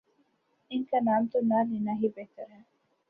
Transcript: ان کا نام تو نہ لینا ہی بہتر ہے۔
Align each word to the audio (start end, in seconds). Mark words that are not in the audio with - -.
ان 0.71 0.83
کا 0.83 0.97
نام 1.03 1.25
تو 1.31 1.39
نہ 1.41 1.63
لینا 1.69 1.93
ہی 2.01 2.07
بہتر 2.15 2.45
ہے۔ 2.51 2.61